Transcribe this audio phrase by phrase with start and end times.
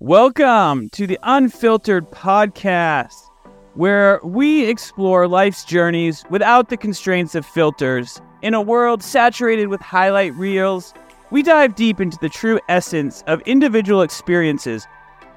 [0.00, 3.32] Welcome to the Unfiltered Podcast,
[3.74, 8.20] where we explore life's journeys without the constraints of filters.
[8.40, 10.94] In a world saturated with highlight reels,
[11.32, 14.86] we dive deep into the true essence of individual experiences,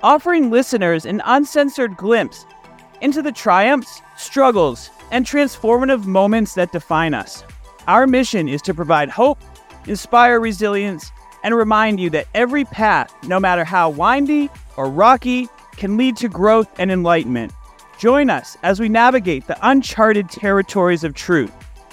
[0.03, 2.46] offering listeners an uncensored glimpse
[3.01, 7.43] into the triumphs, struggles, and transformative moments that define us.
[7.87, 9.39] Our mission is to provide hope,
[9.87, 11.12] inspire resilience,
[11.44, 15.47] and remind you that every path, no matter how windy or rocky,
[15.78, 17.52] can lead to growth and enlightenment.
[17.98, 21.52] Join us as we navigate the uncharted territories of truth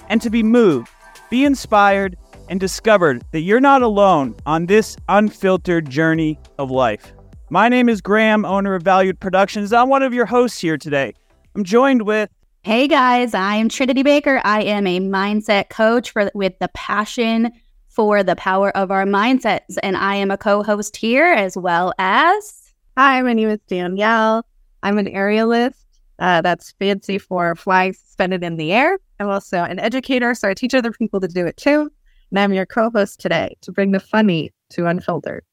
[0.09, 0.89] and to be moved,
[1.31, 2.17] be inspired,
[2.49, 7.13] and discovered that you're not alone on this unfiltered journey of life.
[7.51, 9.73] My name is Graham, owner of Valued Productions.
[9.73, 11.13] I'm one of your hosts here today.
[11.55, 12.31] I'm joined with
[12.63, 14.43] Hey guys, I am Trinity Baker.
[14.45, 17.53] I am a mindset coach for with the passion
[17.99, 19.77] for the power of our mindsets.
[19.83, 22.73] And I am a co host here as well as.
[22.97, 24.47] Hi, my name is Danielle.
[24.85, 25.85] I'm an aerialist.
[26.21, 28.99] Uh, that's fancy for flying suspended in the air.
[29.19, 31.91] I'm also an educator, so I teach other people to do it too.
[32.31, 35.45] And I'm your co host today to bring the funny to Unfiltered.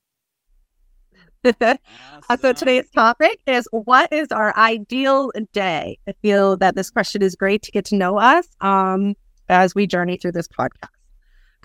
[1.62, 1.80] awesome.
[2.40, 5.98] so today's topic is what is our ideal day?
[6.08, 9.16] I feel that this question is great to get to know us um,
[9.50, 10.95] as we journey through this podcast.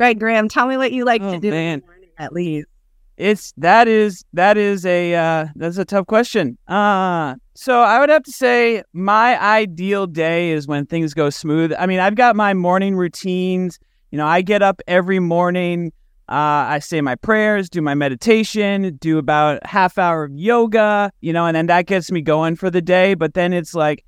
[0.00, 0.48] Great, Graham.
[0.48, 1.82] Tell me what you like oh, to do man.
[2.16, 2.66] at least.
[3.18, 6.56] It's that is that is a uh, that's a tough question.
[6.68, 11.74] Uh so I would have to say my ideal day is when things go smooth.
[11.78, 13.78] I mean, I've got my morning routines.
[14.10, 15.92] You know, I get up every morning.
[16.30, 21.34] Uh, I say my prayers, do my meditation, do about half hour of yoga, you
[21.34, 23.12] know, and then that gets me going for the day.
[23.12, 24.02] But then it's like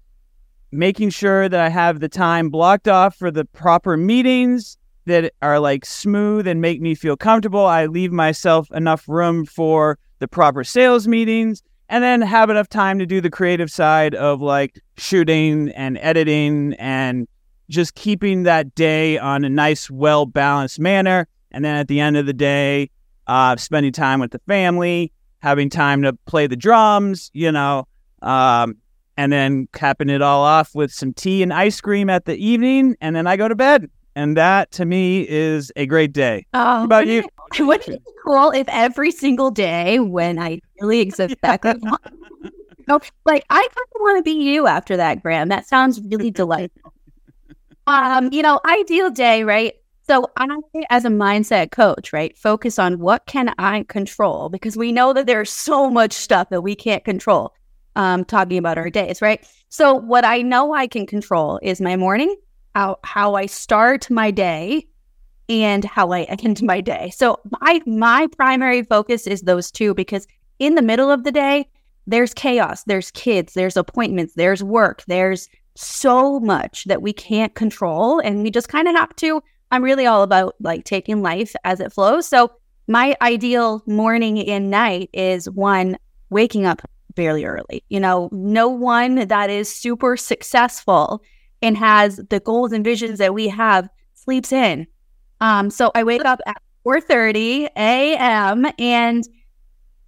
[0.71, 5.59] making sure that I have the time blocked off for the proper meetings, that are
[5.59, 7.67] like smooth and make me feel comfortable.
[7.67, 12.99] I leave myself enough room for the proper sales meetings and then have enough time
[12.99, 17.29] to do the creative side of like shooting and editing and
[17.69, 21.27] just keeping that day on a nice, well balanced manner.
[21.51, 22.91] And then at the end of the day,
[23.27, 27.87] uh, spending time with the family, having time to play the drums, you know,
[28.23, 28.77] um,
[29.17, 32.97] and then capping it all off with some tea and ice cream at the evening.
[33.01, 33.91] And then I go to bed.
[34.15, 36.47] And that to me is a great day.
[36.53, 37.25] Oh, What about you?
[37.59, 41.99] Wouldn't it be cool if every single day when I really exist back no,
[43.25, 45.49] like I kind of want to be you after that, Graham.
[45.49, 46.93] That sounds really delightful.
[47.87, 49.75] Um, you know, ideal day, right?
[50.07, 50.49] So I,
[50.91, 55.27] as a mindset coach, right, focus on what can I control because we know that
[55.27, 57.55] there's so much stuff that we can't control.
[57.95, 59.47] Um, talking about our days, right?
[59.69, 62.35] So what I know I can control is my morning,
[62.75, 64.87] how how I start my day
[65.49, 67.11] and how I end my day.
[67.15, 70.27] So my my primary focus is those two because
[70.59, 71.69] in the middle of the day
[72.07, 78.19] there's chaos, there's kids, there's appointments, there's work, there's so much that we can't control
[78.19, 81.81] and we just kind of have to I'm really all about like taking life as
[81.81, 82.29] it flows.
[82.29, 82.53] So
[82.89, 85.97] my ideal morning and night is one
[86.29, 86.83] waking up
[87.17, 87.83] fairly early.
[87.89, 91.23] You know, no one that is super successful
[91.63, 94.87] and has the goals and visions that we have sleeps in.
[95.41, 98.67] Um, so I wake up at 4:30 a.m.
[98.79, 99.25] and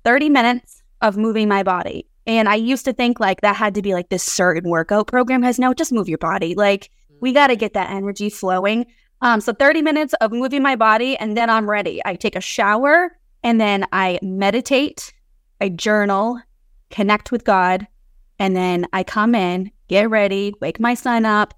[0.05, 2.07] 30 minutes of moving my body.
[2.27, 5.43] And I used to think like that had to be like this certain workout program
[5.43, 6.55] has no, just move your body.
[6.55, 8.87] Like we got to get that energy flowing.
[9.21, 12.01] Um, so 30 minutes of moving my body and then I'm ready.
[12.05, 15.13] I take a shower and then I meditate,
[15.61, 16.41] I journal,
[16.91, 17.87] connect with God,
[18.39, 21.55] and then I come in, get ready, wake my son up.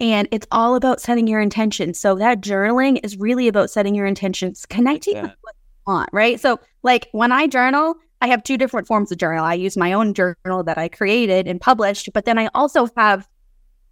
[0.00, 1.92] And it's all about setting your intention.
[1.92, 5.22] So that journaling is really about setting your intentions, connecting Yeah.
[5.22, 6.40] with what you want, right?
[6.40, 9.44] So like when I journal, I have two different forms of journal.
[9.44, 13.28] I use my own journal that I created and published, but then I also have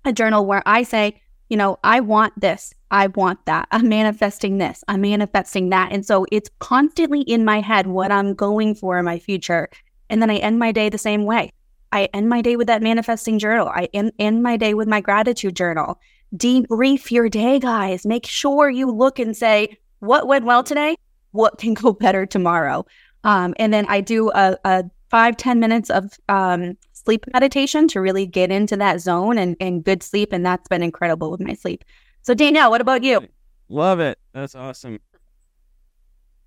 [0.05, 1.21] a journal where I say,
[1.51, 2.75] you know, I want this.
[2.91, 3.69] I want that.
[3.71, 4.85] I'm manifesting this.
[4.89, 5.93] I'm manifesting that.
[5.93, 9.69] And so it's constantly in my head what I'm going for in my future.
[10.09, 11.53] And then I end my day the same way.
[11.93, 13.69] I end my day with that manifesting journal.
[13.69, 15.99] I end, end my day with my gratitude journal.
[16.37, 18.05] Debrief your day, guys.
[18.05, 20.97] Make sure you look and say, what went well today?
[21.33, 22.85] What can go better tomorrow?
[23.25, 28.01] Um, and then I do a, a five ten minutes of um, sleep meditation to
[28.01, 30.33] really get into that zone and, and good sleep.
[30.33, 31.85] And that's been incredible with my sleep.
[32.23, 33.27] So, Danielle, what about you?
[33.69, 34.19] Love it.
[34.35, 35.01] That's awesome.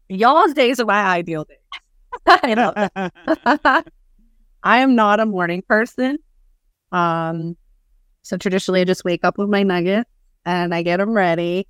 [0.10, 1.58] Y'all's days are my ideal day.
[2.28, 3.84] I know.
[4.64, 6.18] I am not a morning person.
[6.92, 7.58] Um,
[8.22, 10.10] so traditionally, I just wake up with my nuggets
[10.46, 11.68] and I get them ready.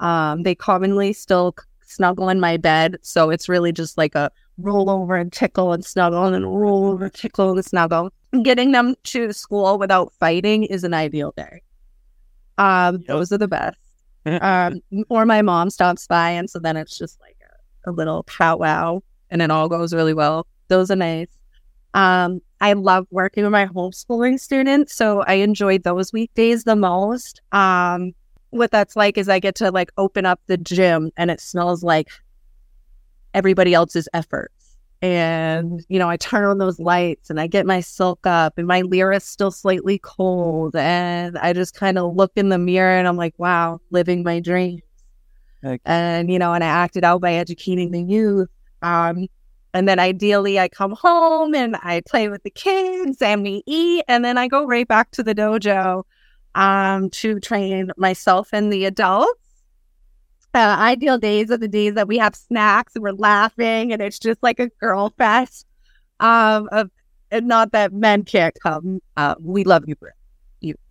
[0.00, 1.54] Um, they commonly still
[1.86, 5.84] snuggle in my bed, so it's really just like a roll over and tickle and
[5.84, 8.10] snuggle and then roll over, tickle and snuggle.
[8.42, 11.62] Getting them to school without fighting is an ideal day.
[12.58, 13.78] Um, those are the best.
[14.26, 17.36] um, or my mom stops by, and so then it's just like
[17.86, 19.00] a, a little powwow,
[19.30, 20.46] and it all goes really well.
[20.68, 21.28] Those are nice.
[21.94, 27.40] Um, I love working with my homeschooling students, so I enjoy those weekdays the most.
[27.52, 28.12] Um,
[28.50, 31.82] what that's like is I get to like open up the gym, and it smells
[31.82, 32.08] like
[33.32, 34.76] everybody else's efforts.
[35.02, 38.66] And, you know, I turn on those lights and I get my silk up and
[38.66, 40.74] my lyra's still slightly cold.
[40.74, 44.40] And I just kind of look in the mirror and I'm like, wow, living my
[44.40, 44.80] dreams.
[45.62, 45.82] Heck.
[45.84, 48.48] And, you know, and I acted out by educating the youth.
[48.80, 49.28] Um,
[49.74, 54.04] and then ideally I come home and I play with the kids and we eat.
[54.08, 56.04] And then I go right back to the dojo
[56.54, 59.44] um, to train myself and the adults
[60.54, 64.20] uh, ideal days are the days that we have snacks and we're laughing and it's
[64.20, 65.66] just like a girl fest.
[66.20, 66.90] Um, of,
[67.30, 69.00] and not that men can't come.
[69.16, 70.14] Uh, we love you, Britt.
[70.60, 70.76] You.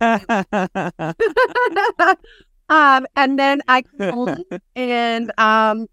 [2.68, 4.44] um, and then I come home
[4.76, 5.86] and um,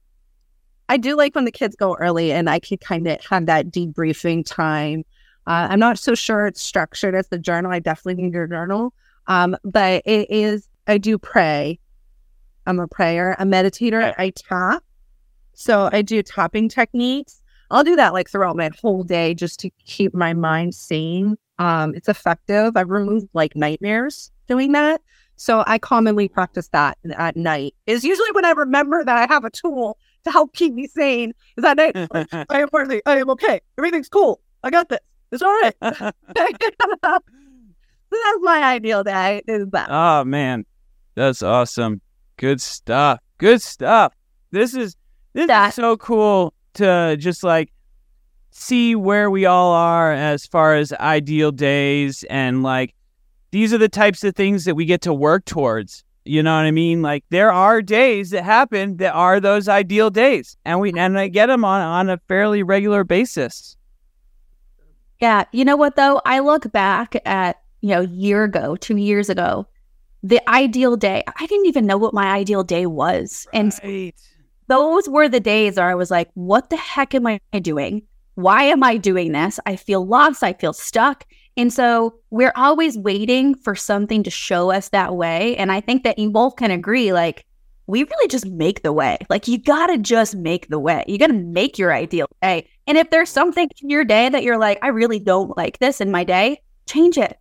[0.91, 3.71] I do like when the kids go early and I can kind of have that
[3.71, 5.05] debriefing time.
[5.47, 7.71] Uh, I'm not so sure it's structured as the journal.
[7.71, 8.93] I definitely need your journal.
[9.27, 11.79] Um, but it is, I do pray
[12.67, 14.13] I'm a prayer, a meditator.
[14.17, 14.83] I tap.
[15.53, 17.41] So I do tapping techniques.
[17.69, 21.37] I'll do that like throughout my whole day just to keep my mind sane.
[21.57, 22.75] Um, it's effective.
[22.75, 24.99] I've removed like nightmares doing that.
[25.37, 27.75] So I commonly practice that at night.
[27.87, 31.33] Is usually when I remember that I have a tool to help keep me sane.
[31.57, 31.95] Is that night?
[32.50, 33.01] I am worthy.
[33.06, 33.62] I am okay.
[33.77, 34.41] Everything's cool.
[34.63, 35.00] I got this.
[35.31, 35.75] It's all right.
[35.81, 36.12] so
[38.12, 39.41] that's my ideal day.
[39.47, 39.88] Is that?
[39.89, 40.65] oh man,
[41.15, 42.01] that's awesome.
[42.38, 43.19] Good stuff.
[43.38, 44.13] Good stuff.
[44.51, 44.95] This is
[45.33, 47.71] this That- is so cool to just like
[48.51, 52.94] see where we all are as far as ideal days and like
[53.51, 56.03] these are the types of things that we get to work towards.
[56.23, 57.01] You know what I mean?
[57.01, 61.27] Like there are days that happen that are those ideal days, and we and I
[61.27, 63.75] get them on on a fairly regular basis.
[65.19, 65.45] Yeah.
[65.51, 66.21] You know what though?
[66.25, 69.68] I look back at, you know, a year ago, two years ago,
[70.23, 71.23] the ideal day.
[71.39, 73.47] I didn't even know what my ideal day was.
[73.53, 73.71] And
[74.68, 78.03] those were the days where I was like, what the heck am I doing?
[78.35, 79.59] Why am I doing this?
[79.65, 80.44] I feel lost.
[80.44, 81.25] I feel stuck.
[81.57, 85.56] And so we're always waiting for something to show us that way.
[85.57, 87.45] And I think that you both can agree, like,
[87.88, 89.18] we really just make the way.
[89.30, 91.03] Like, you got to just make the way.
[91.07, 92.69] You got to make your ideal day.
[92.88, 96.00] And if there's something in your day that you're like, I really don't like this
[96.00, 97.38] in my day, change it.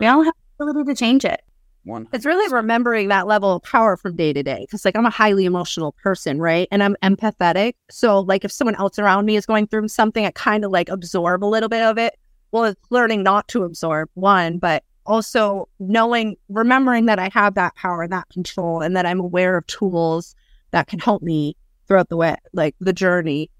[0.00, 1.42] We all have the ability to change it.
[1.84, 2.08] One.
[2.12, 4.60] It's really remembering that level of power from day to day.
[4.62, 6.66] Because, like, I'm a highly emotional person, right?
[6.72, 7.74] And I'm empathetic.
[7.90, 10.88] So, like, if someone else around me is going through something, I kind of like
[10.88, 12.14] absorb a little bit of it.
[12.54, 17.74] Well, it's learning not to absorb, one, but also knowing, remembering that I have that
[17.74, 20.36] power, that control, and that I'm aware of tools
[20.70, 21.56] that can help me
[21.88, 23.50] throughout the way, like the journey.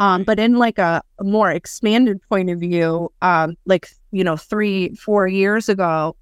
[0.00, 4.36] Um, but in like a, a more expanded point of view, um, like, you know,
[4.36, 6.16] three, four years ago,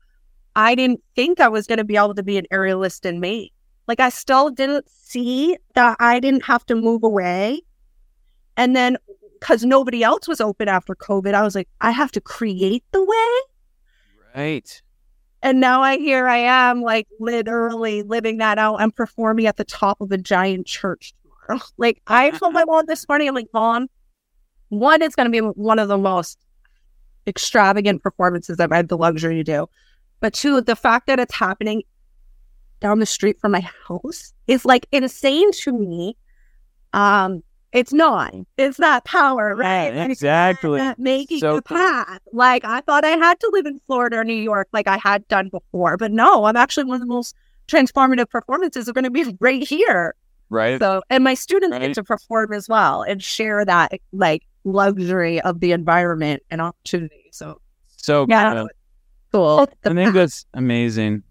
[0.55, 3.49] I didn't think I was going to be able to be an aerialist in Maine.
[3.87, 7.63] Like I still didn't see that I didn't have to move away.
[8.59, 8.99] And then
[9.40, 13.05] because nobody else was open after COVID, I was like, I have to create the
[13.05, 13.40] way.
[14.35, 14.83] Right.
[15.42, 18.80] And now I here I am, like literally living that out.
[18.80, 21.62] I'm performing at the top of a giant church tomorrow.
[21.78, 23.88] Like I told my mom this morning, I'm like, Mom,
[24.68, 26.38] one, it's gonna be one of the most
[27.26, 29.68] extravagant performances I've had the luxury to do.
[30.21, 31.83] But two, the fact that it's happening
[32.80, 36.16] down the street from my house is like insane to me.
[36.92, 37.42] Um,
[37.73, 38.35] it's not.
[38.57, 39.95] It's that power, right?
[40.11, 40.79] Exactly.
[40.79, 42.21] that making So the path.
[42.33, 45.27] Like I thought I had to live in Florida or New York, like I had
[45.29, 47.35] done before, but no, I'm actually one of the most
[47.69, 50.15] transformative performances are going to be right here.
[50.51, 50.79] Right.
[50.81, 51.89] So, and my students Right.
[51.89, 57.29] get to perform as well and share that like luxury of the environment and opportunity.
[57.33, 57.61] So
[57.99, 58.65] So Yeah.
[59.33, 59.69] cool.
[59.85, 61.23] I think that's amazing.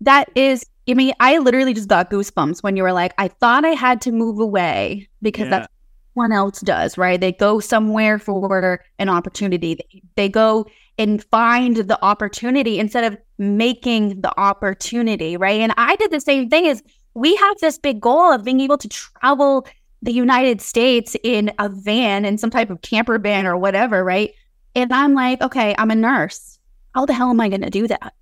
[0.00, 3.64] That is, I mean, I literally just got goosebumps when you were like, I thought
[3.64, 5.50] I had to move away because Yeah.
[5.50, 5.68] that's
[6.14, 7.20] what one else does, right?
[7.20, 9.74] They go somewhere for an opportunity.
[9.74, 10.66] They, they go
[10.96, 15.60] and find the opportunity instead of making the opportunity, right?
[15.60, 16.82] And I did the same thing is
[17.14, 19.66] we have this big goal of being able to travel
[20.02, 24.32] the United States in a van in some type of camper van or whatever, right?
[24.74, 26.58] And I'm like, okay, I'm a nurse.
[26.94, 28.14] How the hell am I going to do that?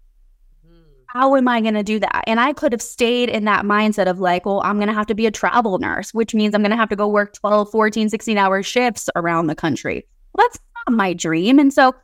[1.17, 2.25] How am I going to do that?
[2.27, 5.07] And I could have stayed in that mindset of like, well, I'm going to have
[5.07, 7.71] to be a travel nurse, which means I'm going to have to go work 12,
[7.71, 10.07] 14, 16 hour shifts around the country.
[10.35, 11.59] Well, that's not my dream.
[11.59, 11.95] And so,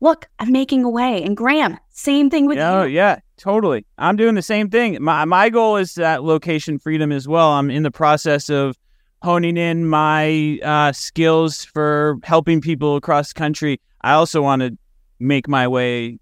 [0.00, 1.20] look, I'm making a way.
[1.20, 2.90] And Graham, same thing with Oh, you.
[2.94, 3.84] yeah, totally.
[3.98, 5.02] I'm doing the same thing.
[5.02, 7.50] My my goal is that location freedom as well.
[7.50, 8.76] I'm in the process of
[9.20, 13.80] honing in my uh, skills for helping people across the country.
[14.02, 14.78] I also want to
[15.18, 16.20] make my way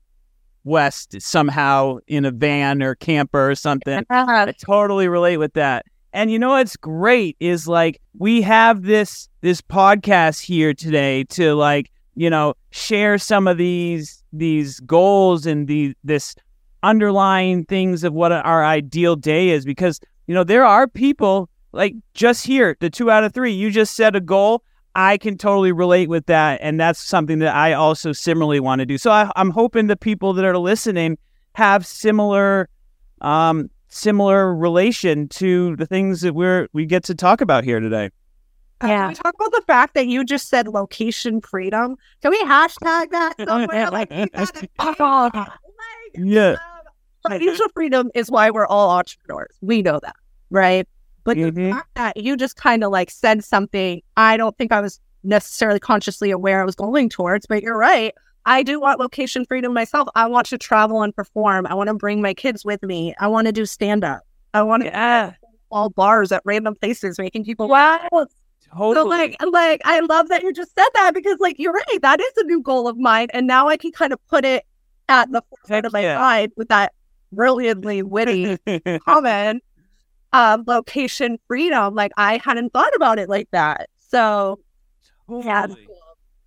[0.69, 4.05] west somehow in a van or camper or something.
[4.11, 5.87] I totally relate with that.
[6.13, 11.55] And you know what's great is like we have this this podcast here today to
[11.55, 16.35] like, you know, share some of these these goals and the this
[16.83, 21.95] underlying things of what our ideal day is because you know there are people like
[22.15, 24.63] just here the 2 out of 3 you just set a goal
[24.95, 26.59] I can totally relate with that.
[26.63, 28.99] And that's something that I also similarly want to do.
[28.99, 31.19] So I, I'm hoping the people that are listening
[31.55, 32.69] have similar,
[33.21, 38.11] um, similar relation to the things that we're, we get to talk about here today.
[38.83, 38.99] Uh, Yeah.
[39.03, 41.97] Can we talk about the fact that you just said location freedom?
[42.23, 43.91] Can we hashtag that somewhere?
[43.91, 44.27] like, you
[44.79, 45.49] Oh, Like,
[46.15, 46.51] Yeah.
[46.51, 46.59] um,
[47.33, 49.57] financial freedom is why we're all entrepreneurs.
[49.61, 50.17] We know that,
[50.51, 50.89] right?
[51.29, 51.73] But the Mhm.
[51.73, 55.79] fact that you just kind of like said something, I don't think I was necessarily
[55.79, 58.15] consciously aware I was going towards, but you're right.
[58.47, 60.09] I do want location freedom myself.
[60.15, 61.67] I want to travel and perform.
[61.67, 63.15] I want to bring my kids with me.
[63.21, 64.23] I want to do stand up.
[64.55, 65.33] I want to Yeah.
[65.71, 68.09] all bars at random places, making people wow.
[68.11, 68.27] So
[68.75, 69.11] Totally.
[69.11, 72.33] like, like I love that you just said that because like you're right, that is
[72.39, 74.65] a new goal of mine, and now I can kind of put it
[75.11, 76.19] at the forefront of my yeah.
[76.19, 76.93] mind with that
[77.33, 78.57] brilliantly witty
[79.05, 79.63] comment.
[80.33, 81.95] Um, location freedom.
[81.95, 83.89] Like I hadn't thought about it like that.
[84.09, 84.59] So
[85.29, 85.89] yeah, Totally.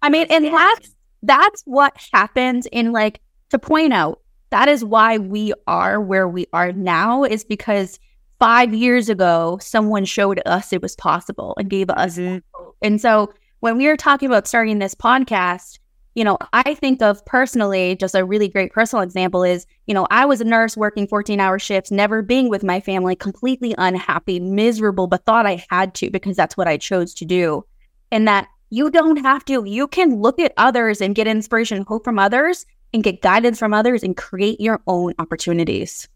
[0.01, 4.19] I mean, and that's that's what happens in like to point out
[4.49, 7.99] that is why we are where we are now is because
[8.39, 12.41] five years ago someone showed us it was possible and gave us Mhm.
[12.81, 15.77] and so when we were talking about starting this podcast
[16.15, 20.07] you know i think of personally just a really great personal example is you know
[20.11, 24.39] i was a nurse working 14 hour shifts never being with my family completely unhappy
[24.39, 27.63] miserable but thought i had to because that's what i chose to do
[28.11, 29.63] and that you don't have to.
[29.65, 33.73] You can look at others and get inspiration hope from others and get guidance from
[33.73, 36.07] others and create your own opportunities.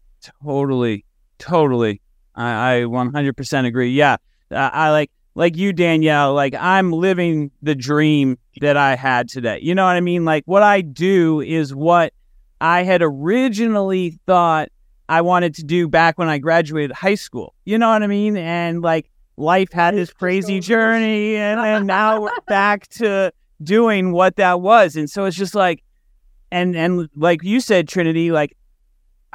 [0.42, 1.04] Totally,
[1.38, 2.00] totally.
[2.34, 3.90] I, I 100% agree.
[3.90, 4.16] Yeah,
[4.50, 6.34] uh, I like like you, Danielle.
[6.34, 9.60] Like I'm living the dream that I had today.
[9.62, 10.24] You know what I mean?
[10.24, 12.12] Like what I do is what
[12.60, 14.70] I had originally thought
[15.08, 17.54] I wanted to do back when I graduated high school.
[17.66, 18.36] You know what I mean?
[18.36, 23.30] And like life had this crazy journey, and, and now we're back to
[23.62, 24.96] doing what that was.
[24.96, 25.84] And so it's just like,
[26.50, 28.56] and and like you said, Trinity, like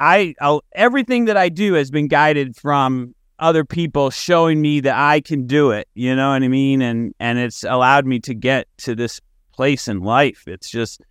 [0.00, 4.96] I I'll, everything that I do has been guided from other people showing me that
[4.96, 5.88] I can do it.
[5.94, 6.80] You know what I mean?
[6.80, 9.20] And and it's allowed me to get to this
[9.52, 10.44] place in life.
[10.46, 11.02] It's just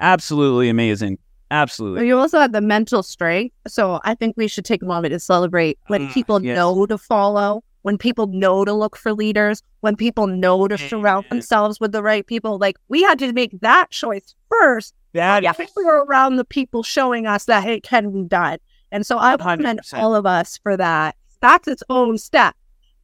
[0.00, 1.18] absolutely amazing.
[1.52, 2.08] Absolutely.
[2.08, 3.54] you also have the mental strength.
[3.68, 6.56] So I think we should take a moment to celebrate when Mm, people yes.
[6.56, 11.26] know to follow, when people know to look for leaders, when people know to surround
[11.26, 11.28] Mhm.
[11.28, 12.58] themselves with the right people.
[12.58, 14.92] Like we had to make that choice first.
[15.12, 15.52] That Yeah.
[15.76, 18.58] We were around the people showing us that it can be done.
[18.90, 21.14] And so I commend all of us for that.
[21.40, 22.54] That's its own step.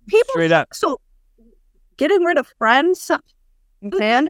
[0.09, 0.69] People straight up.
[0.75, 1.01] so
[1.97, 3.11] getting rid of friends
[3.83, 4.29] man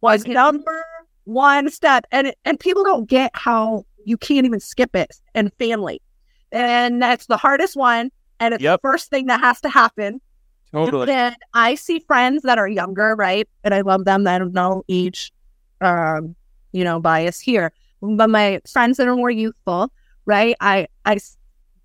[0.00, 0.84] was number
[1.24, 2.04] one step.
[2.12, 6.00] And and people don't get how you can't even skip it and family.
[6.52, 8.10] And that's the hardest one.
[8.40, 8.80] And it's Yep.
[8.82, 10.20] the first thing that has to happen.
[10.72, 11.12] Totally.
[11.12, 13.48] and i see friends that are younger right?
[13.62, 14.24] And i love them.
[14.24, 15.32] That have no age
[15.80, 16.34] um
[16.72, 17.72] you know bias here.
[18.02, 19.90] But my friends that are more youthful
[20.26, 20.56] right?
[20.60, 21.18] I i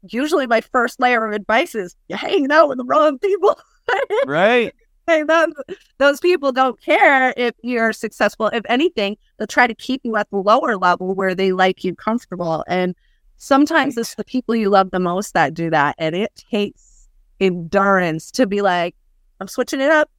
[0.08, 3.58] usually my first layer of advice is you're hanging out with the wrong people
[4.26, 4.74] Right.
[5.08, 5.54] Hey, those,
[5.98, 8.48] those people don't care if you're successful.
[8.48, 11.96] If anything, they'll try to keep you at the lower level where they like you
[11.96, 12.64] comfortable.
[12.68, 12.96] And
[13.38, 15.96] sometimes it's the people you love the most that do that.
[15.98, 17.08] And it takes
[17.40, 18.96] endurance to be like,
[19.40, 20.12] I'm switching it up.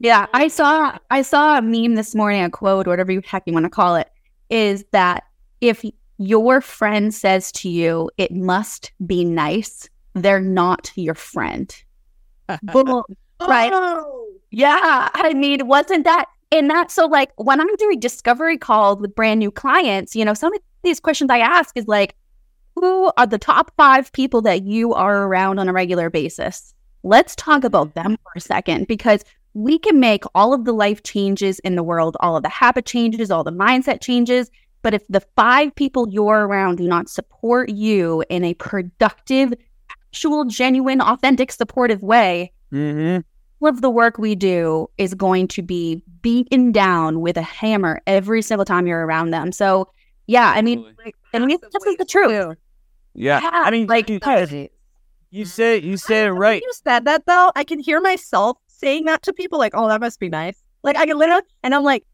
[0.00, 3.52] Yeah, I saw I saw a meme this morning, a quote, whatever you heck you
[3.52, 4.10] want to call it,
[4.50, 5.22] is that
[5.60, 5.84] if
[6.24, 11.74] your friend says to you, "It must be nice," they're not your friend.
[13.48, 13.72] Right.
[13.74, 19.00] Oh, Yeah, I mean, wasn't that and that so like when I'm doing discovery calls
[19.00, 22.14] with brand new clients, you know, some of these questions I ask is like,
[22.76, 26.74] who are the top five people that you are around on a regular basis?
[27.02, 29.24] Let's talk about them for a second because
[29.54, 32.86] we can make all of the life changes in the world, all of the habit
[32.86, 34.50] changes, all the mindset changes.
[34.82, 39.54] But if the five people you're around do not support you in a productive,
[39.90, 43.20] actual, genuine, authentic, supportive way, Mm-hmm.
[43.60, 48.00] all of the work we do is going to be beaten down with a hammer
[48.06, 49.52] every single time you're around them.
[49.52, 49.90] So,
[50.26, 52.56] yeah, I mean, like, and we, this is the truth.
[53.14, 53.42] Yeah.
[53.42, 54.18] Yeah, I mean, like, you,
[55.30, 56.62] you say you said it right.
[56.62, 57.52] You said that though.
[57.54, 60.96] I can hear myself saying that to people, like, "Oh, that must be nice." Like
[60.96, 62.04] I can literally, and I'm like,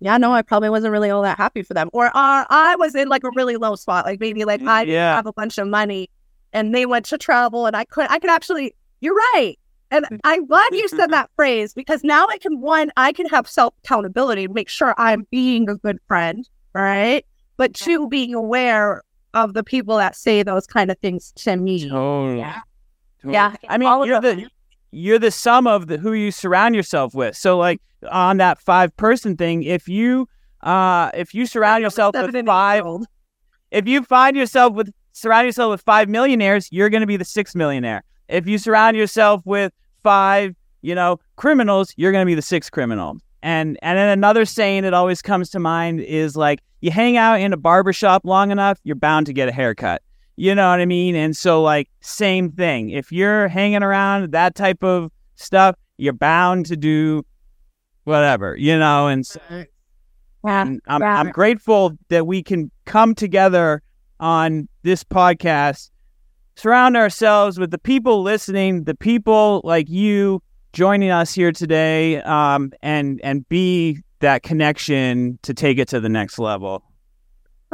[0.00, 2.94] "Yeah, no, I probably wasn't really all that happy for them." Or uh, I was
[2.94, 5.14] in like a really low spot, like maybe like I didn't Yeah.
[5.16, 6.08] have a bunch of money,
[6.52, 8.74] and they went to travel, and I could, I could actually.
[9.00, 9.56] You're right,
[9.90, 13.46] and I'm glad you said that phrase because now I can one, I can have
[13.48, 17.24] self accountability, make sure I'm being a good friend, right?
[17.58, 19.02] But two, being aware
[19.34, 21.88] of the people that say those kind of things to me.
[21.88, 22.38] Totally.
[22.38, 22.60] Yeah.
[23.18, 23.32] Totally.
[23.34, 24.46] Yeah, I mean, all of you're the- the
[24.90, 27.36] you're the sum of the who you surround yourself with.
[27.36, 30.28] So, like on that five person thing, if you
[30.62, 32.84] uh if you surround yourself with five,
[33.70, 37.24] if you find yourself with surround yourself with five millionaires, you're going to be the
[37.24, 38.04] sixth millionaire.
[38.28, 42.70] If you surround yourself with five, you know, criminals, you're going to be the sixth
[42.70, 43.18] criminal.
[43.42, 47.40] And and then another saying that always comes to mind is like you hang out
[47.40, 50.02] in a barber shop long enough, you're bound to get a haircut.
[50.36, 51.16] You know what I mean?
[51.16, 52.90] And so like same thing.
[52.90, 57.24] If you're hanging around that type of stuff, you're bound to do
[58.04, 59.64] whatever, you know, and so Yeah.
[60.44, 61.18] and I'm, right.
[61.18, 63.82] I'm grateful that we can come together
[64.20, 65.90] on this podcast,
[66.54, 72.72] surround ourselves with the people listening, the people like you joining us here today, um,
[72.82, 76.82] and and be that connection to take it to the next level.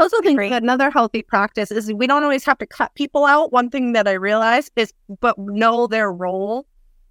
[0.03, 0.53] Also think Great.
[0.53, 3.53] another healthy practice is we don't always have to cut people out.
[3.53, 6.67] One thing that I realized is, but know their role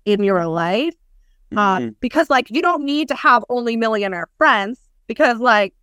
[0.05, 0.93] in your life.
[1.55, 1.95] Uh, Mhm.
[1.99, 5.73] because like you don't need to have only millionaire friends because like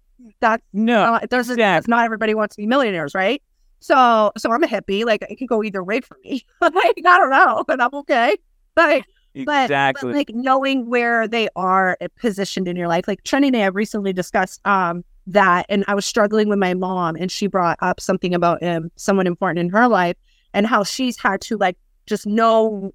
[0.41, 1.91] that's no, uh, there's exactly.
[1.91, 3.43] not everybody wants to be millionaires, right?
[3.81, 5.05] So so I'm a hippie.
[5.05, 6.45] Like it could go either way for me.
[6.61, 8.37] like I don't know, but I'm okay.
[8.77, 9.05] Like
[9.47, 10.11] but, exactly.
[10.11, 13.05] but like knowing where they are positioned in your life.
[13.07, 16.75] Like Trinity and I have recently discussed um that and I was struggling with my
[16.75, 20.17] mom and she brought up something about um someone important in her life
[20.55, 22.93] and how she's had to like just know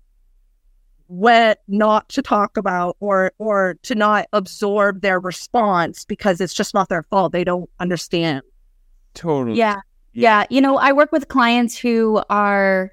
[1.07, 6.73] what not to talk about or or to not absorb their response because it's just
[6.73, 7.31] not their fault.
[7.31, 8.41] They don't understand.
[9.13, 9.57] totally.
[9.57, 9.81] Yeah.
[10.13, 10.45] Yeah.
[10.49, 12.91] You know, I work with clients who are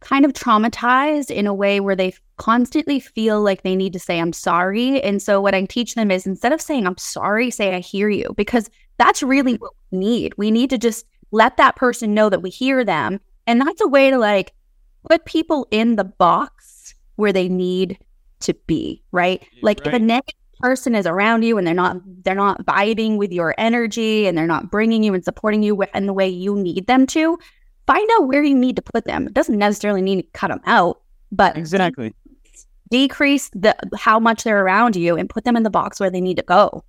[0.00, 4.20] kind of traumatized in a way where they constantly feel like they need to say,
[4.20, 5.02] I'm sorry.
[5.02, 8.08] And so, what I teach them is instead of saying, I'm sorry, say, I hear
[8.08, 10.34] you, because that's really what we need.
[10.36, 13.20] We need to just let that person know that we hear them.
[13.46, 14.52] And that's a way to like
[15.08, 17.98] put people in the box where they need
[18.40, 19.42] to be, right?
[19.62, 23.30] Like if a negative person is around you and they're not they're not vibing with
[23.30, 26.86] your energy and they're not bringing you and supporting you in the way you need
[26.86, 27.38] them to,
[27.86, 29.26] find out where you need to put them.
[29.26, 31.00] It doesn't necessarily need to cut them out,
[31.32, 32.14] but Exactly.
[32.90, 36.20] decrease the how much they're around you and put them in the box where they
[36.20, 36.84] need to go.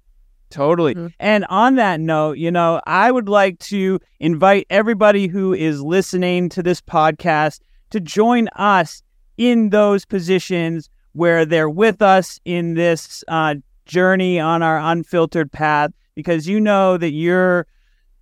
[0.49, 0.95] Totally.
[0.95, 1.13] Mhm.
[1.19, 6.49] And on that note, you know, I would like to invite everybody who is listening
[6.49, 9.01] to this podcast to join us
[9.37, 13.55] in those positions where they're with us in this uh,
[13.85, 17.67] journey on our unfiltered path because you know that you're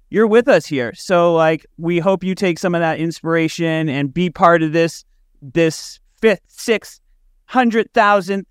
[0.10, 0.94] you're with us here.
[0.96, 5.04] So like we hope you take some of that inspiration and be part of this
[5.42, 7.00] this fifth, sixth,
[7.46, 8.48] hundred thousandth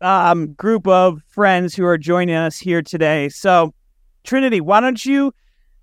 [0.00, 3.28] um, group of friends who are joining us here today.
[3.28, 3.74] So,
[4.24, 5.32] Trinity, why don't you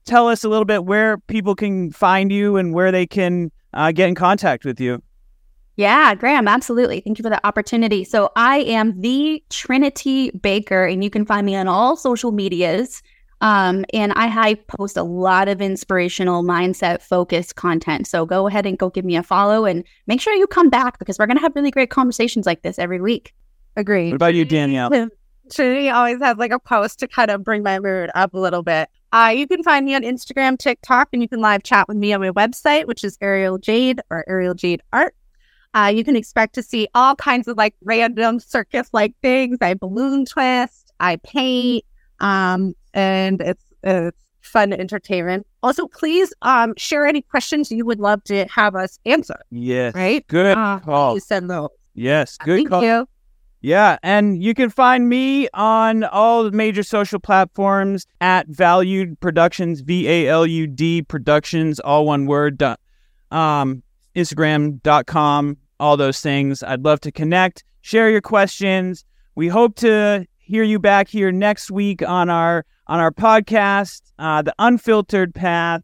[0.05, 3.91] tell us a little bit where people can find you and where they can uh,
[3.91, 5.01] get in contact with you?
[5.77, 7.01] Yeah, Graham, absolutely.
[7.01, 8.05] Thank you for the opportunity.
[8.05, 13.01] So I am the Trinity Baker, and you can find me on all social medias.
[13.41, 18.07] Um, and I, I post a lot of inspirational mindset focused content.
[18.07, 20.99] So go ahead and go give me a follow and make sure you come back
[20.99, 23.33] because we're going to have really great conversations like this every week.
[23.75, 24.11] Agreed.
[24.11, 25.09] What about you, Danielle?
[25.51, 28.63] Trinity always has like a post to kind of bring my mood up a little
[28.63, 28.89] bit.
[29.11, 32.13] Uh, you can find me on Instagram, TikTok, and you can live chat with me
[32.13, 35.15] on my website, which is Ariel Jade or Ariel Jade Art.
[35.73, 39.57] Uh, you can expect to see all kinds of like random circus like things.
[39.61, 41.83] I balloon twist, I paint,
[42.19, 45.45] um, and it's it's fun entertainment.
[45.61, 49.37] Also, please um, share any questions you would love to have us answer.
[49.51, 49.93] Yes.
[49.93, 50.25] Right?
[50.27, 51.13] Good Uh, call.
[51.13, 51.69] You send those.
[51.93, 52.37] Yes.
[52.37, 52.83] Good Thank call.
[52.83, 53.07] you.
[53.61, 59.81] Yeah, and you can find me on all the major social platforms at Valued Productions,
[59.81, 62.59] V A L U D Productions, all one word.
[62.59, 62.79] dot-
[63.31, 63.81] Um,
[64.15, 66.63] Instagram.com, all those things.
[66.63, 69.03] I'd love to connect, share your questions.
[69.35, 74.41] We hope to hear you back here next week on our on our podcast, uh,
[74.41, 75.81] The Unfiltered Path.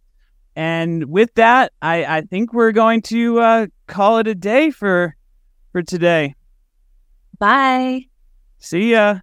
[0.55, 5.15] And with that, I, I think we're going to uh, call it a day for
[5.71, 6.35] for today.
[7.39, 8.07] Bye.
[8.59, 9.19] See ya.